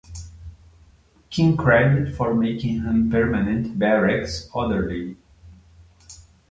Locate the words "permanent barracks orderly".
3.11-5.15